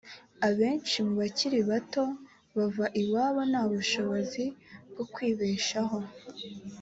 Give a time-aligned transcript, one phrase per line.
[0.47, 2.03] abenshi mu bakiri bato
[2.57, 5.97] bava iwabo nta bushobozi ba te bwo kwibeshaho